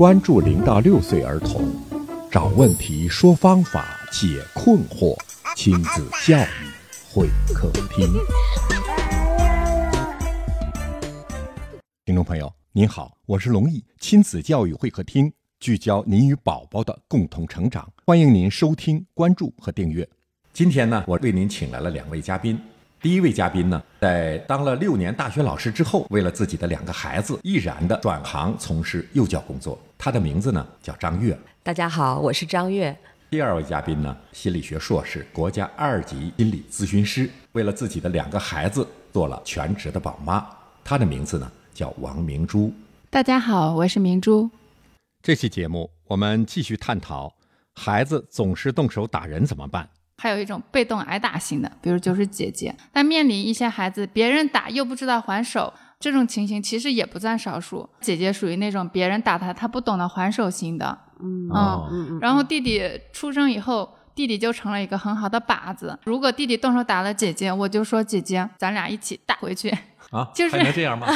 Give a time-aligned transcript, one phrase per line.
[0.00, 1.62] 关注零到六岁儿童，
[2.30, 5.14] 找问题，说方法，解困惑，
[5.54, 6.72] 亲子教育
[7.12, 8.10] 会客厅。
[12.06, 20.08] 听众朋友，您好，我是龙毅，亲子教育会客厅聚焦您与宝宝的共同成长，欢迎您收听、关注和订阅。
[20.54, 22.58] 今天呢，我为您请来了两位嘉宾。
[23.02, 29.80] 第一位嘉宾呢，在当了六年大学老师之后，为了自己的两个孩子，毅然的转行从事幼教工作。
[29.96, 31.38] 他的名字呢叫张悦。
[31.62, 32.94] 大家好，我是张悦。
[33.30, 40.46] 第二位嘉宾呢，心理学硕士，国家二级心理咨询师，为了自己的两个孩子做了全职的宝妈。
[40.84, 42.70] 他的名字呢叫王明珠。
[43.08, 44.50] 大家好，我是明珠。
[45.22, 47.32] 这期节目我们继续探讨，
[47.72, 49.88] 孩子总是动手打人怎么办？
[50.22, 52.76] 还有一种被动挨打型的，比如就是姐姐。
[52.92, 57.88] 但面临一些孩子别人打又不知道还手，这种情形其实也不占少数。
[58.02, 60.98] 姐姐属于那种别人打她，她不懂得还手型的。
[61.22, 61.48] 嗯
[61.90, 62.18] 嗯。
[62.20, 62.82] 然后弟弟
[63.14, 65.98] 出生以后，弟弟就成了一个很好的靶子。
[66.04, 69.70] 如果弟弟动手打了姐姐，我就说姐姐，咱俩一起打回去。
[70.10, 71.06] 啊，就是还能这样吗？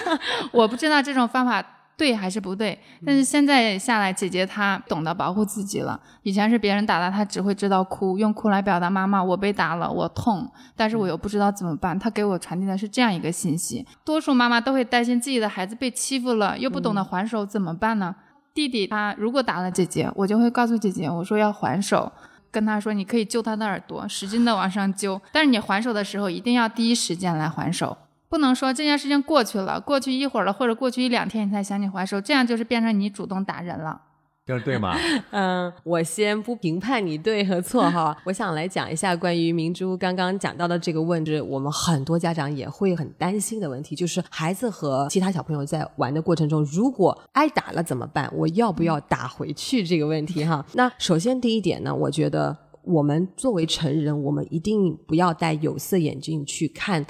[0.52, 1.62] 我不知道这种方法。
[1.96, 2.78] 对还是不对？
[3.06, 6.00] 但是现在下来，姐姐她懂得保护自己了。
[6.22, 11.96] 以前是别人打她，她只会知道哭，用哭来表达妈妈我被打了，我痛，但是我又不知道怎么办。
[11.98, 18.16] 她给我传递的是这样一个信息：多数妈妈都会担心自己的孩子被欺负了，又不懂得还手，怎么办呢？
[18.52, 22.12] 弟弟他如果打了姐姐，我就会告诉姐姐，我说要还手，
[22.50, 27.96] 跟他说你可以揪他的耳朵，使劲的往上揪，但是你还手的时候一定要第一时间来还手。
[28.34, 34.00] 不能说这件事情过去了，过去一会儿了，或者过去一两天你才想起还手，这样就是变成你主动打人了，
[34.44, 34.98] 这样对吗？
[35.30, 48.28] 嗯，我先不评判你对和错哈，我想来讲一下关于明珠刚刚讲到的这个问题，我们很多家长也会很担心的问题，就是孩子和其他小朋友在玩的过程中，如果挨打了怎么办？
[48.34, 50.66] 我要不要打回去这个问题哈？
[50.72, 57.06] 那首先第一点呢，我觉得我们作为成人，我们一定不要戴有色眼镜去看。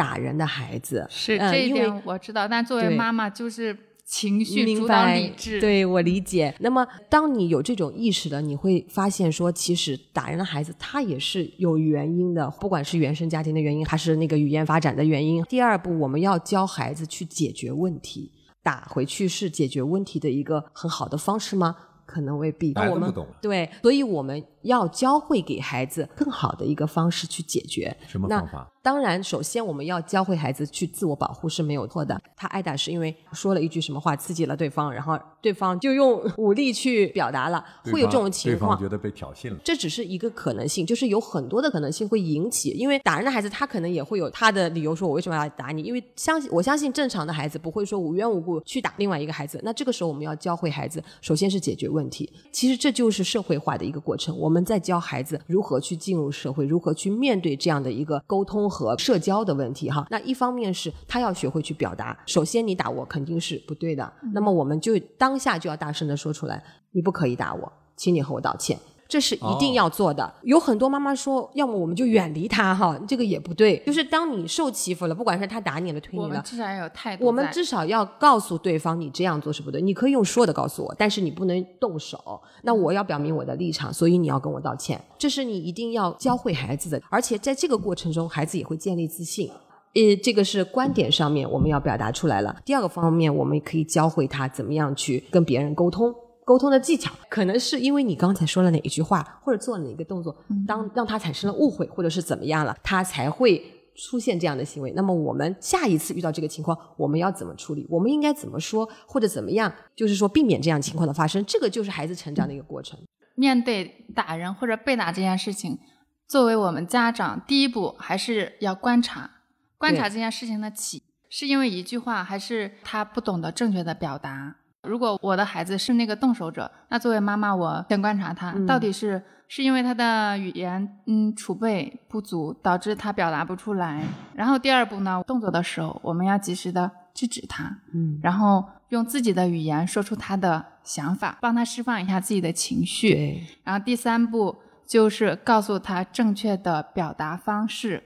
[0.00, 6.54] 打人的孩子是这一点我知道，但作为妈妈就是情绪主导理智，对我理解。
[6.60, 15.44] 那么，当你有这种意识的，你会发现说，其实打人的孩子他也是有原因的，不管是原生家庭的原因，还是那个语言发展的原因。
[15.44, 18.32] 第二步，我们要教孩子去解决问题，
[18.62, 21.76] 打回去是解决问题的一个很好的方式吗？
[22.06, 22.74] 可能未必。
[22.74, 23.24] 孩子不懂。
[23.40, 27.96] 对，所以我们要教会给孩子更好的一个方式去解决。
[28.06, 28.70] 什么方法？
[28.82, 32.18] 当然，首先我们要教会孩子去自我保护是没有错的。
[32.34, 37.62] 他挨打是因为说了一句什么话刺激了对方，然后对方就用武力去表达了，
[37.92, 38.70] 会有这种情况。
[38.70, 39.56] 对方觉得被挑衅了。
[39.62, 42.70] 这只是一个可能性，就是有很多的可能性会引起。
[42.70, 45.82] 因为打人的孩子他可能也会有他的理由，说我为什么要打你？
[45.82, 49.60] 因为相信我相信正常的孩子不会说无缘无故去打另外一个孩子。
[49.62, 52.32] 那这个时候我们要教会孩子，首先是解决问题。
[52.50, 54.34] 其实这就是社会化的一个过程。
[54.38, 59.50] 我们在教孩子如何去进入社会，如何去面对这样的一个沟通和社交的。
[59.50, 62.16] 的问题哈，那一方面是他要学会去表达。
[62.24, 66.62] 首先，你打我肯定是不对的，那么我们就当下就要大声的说出来，
[66.92, 68.78] 你不可以打我，请你和我道歉。
[69.10, 70.32] 这是一定要做的。
[70.42, 73.76] 有很多妈妈说，要么我们就远离他哈，这个也不对。
[73.84, 77.26] 就是当你受欺负了，不管是他打你了、推你了，至少要有态度。
[77.26, 79.82] 我们至少要告诉对方，你这样做是不对。
[79.82, 82.40] 你可以用说的告诉我，但是你不能动手。
[82.62, 85.02] 那我要表明我的立场，所以你要跟我道歉。
[85.18, 89.50] 这是你一定要教会孩子的，而且在这个过程中，孩子也会建立自信。
[89.94, 92.54] 呃，这个是观点上面我们要表达出来了。
[92.64, 96.14] 第二个方面，我们可以教会他怎么样去跟别人沟通。
[96.50, 104.90] 沟通的技巧，可能是因为你刚才说了哪一句话，或者做了哪个动作，当让他产生了误会，或者是怎么样了，他才会出现这样的行为。
[104.96, 107.86] 那么我们下一次遇到这个情况，我们要怎么处理？
[107.88, 109.72] 我们应该怎么说，或者怎么样？
[109.94, 111.44] 就是说避免这样情况的发生。
[111.44, 112.98] 这个就是孩子成长的一个过程。
[113.36, 115.78] 面对打人或者被打这件事情，
[116.26, 119.30] 作为我们家长，第一步还是要观察。
[119.78, 124.56] 观察这件事情的起，是因为一句话，还是他不懂得正确的表达？
[124.82, 134.02] 如果我的孩子是那个动手者，那作为妈妈，我先观察他，到底是是因为他的语言嗯储备不足，导致他表达不出来。
[134.34, 143.44] 然后第二步呢，动作的时候，我们要及时的制止他，嗯，然后用自己的语言说出他的想法，帮他释放一下自己的情绪。
[143.64, 144.56] 然后第三步
[144.88, 148.02] 就是告诉他正确的表达方式。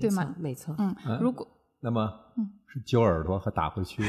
[0.00, 0.34] 对吗？
[0.40, 0.74] 没错。
[0.76, 1.46] 嗯，如果
[1.78, 2.23] 那么，嗯，
[2.74, 4.02] 是揪耳朵和打回去。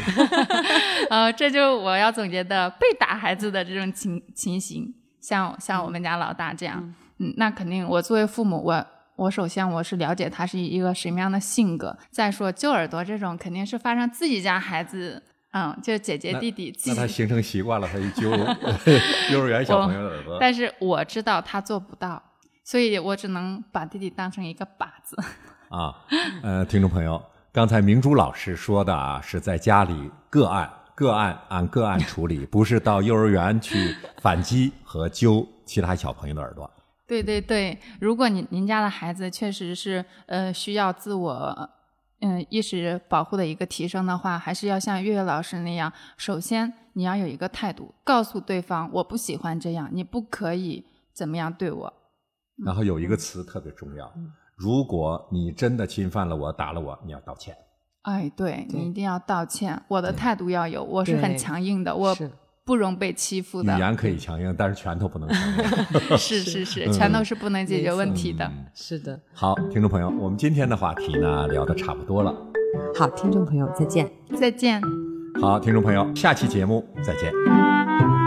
[1.11, 4.91] 呃，这就我要总结的被打孩子的这种情情形，
[5.21, 8.85] 像像我们家老大这样，嗯，那肯定我作为父母，我
[9.17, 11.95] 我首先我是了解他是一个什么样的性格。
[12.09, 15.21] 再说揪耳朵这种，肯定是发生自己家孩子
[15.51, 18.31] 嗯，就是姐姐弟弟记那他形成习惯了，他一揪
[19.31, 20.37] 幼儿园小朋友的耳朵。
[20.39, 22.21] 但是我知道他做不到，
[22.63, 25.15] 所以我只能把弟弟当成一个靶子。
[25.69, 25.93] 啊，
[26.43, 27.21] 呃，听众朋友，
[27.55, 36.69] 刚才明珠老师说的啊，是在家里个案个案按个案 处理，不是到幼儿园去反击和揪 其他小朋友的耳朵。
[37.07, 41.69] 对对对，如果您您家的孩子确实是呃需要自我
[42.19, 51.93] 嗯意识保护的一个提升的话，还是要像月月老师那样，首先你要有一个态度，告诉对方我不喜欢这样，你不可以怎么样对我。
[52.65, 54.13] 然后有一个词特别重要，
[54.55, 57.55] 如果你真的侵犯了我，打了我，你要道歉。
[58.03, 62.15] 哎，对对你一定要道歉，我的态度要有，我是很强硬的，我
[62.63, 63.75] 不容被欺负的。
[63.75, 66.17] 语言可以强硬，但是拳头不能强硬。
[66.17, 68.49] 是是是，拳头是不能解决问题的。
[68.73, 69.19] 是的。
[69.33, 72.33] 好，听众朋友，我们今天的话题呢聊得差不多了。
[72.97, 74.09] 好，听众朋友再见。
[74.35, 74.81] 再见。
[75.41, 78.24] 好，听众朋友，下期节目再见。